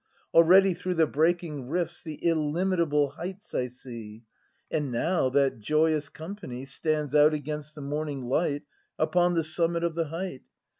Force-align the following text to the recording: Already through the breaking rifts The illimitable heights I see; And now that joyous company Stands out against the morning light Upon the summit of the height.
Already 0.33 0.73
through 0.73 0.95
the 0.95 1.05
breaking 1.05 1.67
rifts 1.69 2.01
The 2.01 2.15
illimitable 2.25 3.09
heights 3.11 3.53
I 3.53 3.67
see; 3.67 4.23
And 4.71 4.91
now 4.91 5.29
that 5.29 5.59
joyous 5.59 6.09
company 6.09 6.65
Stands 6.65 7.13
out 7.13 7.35
against 7.35 7.75
the 7.75 7.81
morning 7.81 8.23
light 8.25 8.63
Upon 8.97 9.35
the 9.35 9.43
summit 9.43 9.83
of 9.83 9.93
the 9.93 10.05
height. 10.05 10.41